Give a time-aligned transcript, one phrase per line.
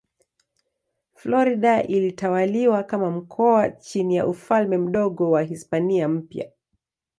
[1.15, 6.51] Florida ilitawaliwa kama mkoa chini ya Ufalme Mdogo wa Hispania Mpya.